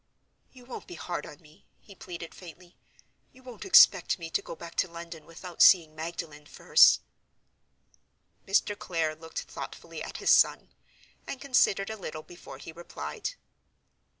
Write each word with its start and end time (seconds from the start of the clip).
"You 0.51 0.65
won't 0.65 0.87
be 0.87 0.95
hard 0.95 1.27
on 1.27 1.39
me?" 1.41 1.67
he 1.79 1.93
pleaded, 1.93 2.33
faintly. 2.33 2.75
"You 3.31 3.43
won't 3.43 3.65
expect 3.65 4.17
me 4.17 4.31
to 4.31 4.41
go 4.41 4.55
back 4.55 4.73
to 4.77 4.87
London 4.89 5.27
without 5.27 5.61
seeing 5.61 5.93
Magdalen 5.93 6.47
first?" 6.47 7.01
Mr. 8.47 8.75
Clare 8.75 9.13
looked 9.13 9.41
thoughtfully 9.43 10.01
at 10.01 10.17
his 10.17 10.31
son, 10.31 10.73
and 11.27 11.39
considered 11.39 11.91
a 11.91 11.97
little 11.97 12.23
before 12.23 12.57
he 12.57 12.71
replied. 12.71 13.35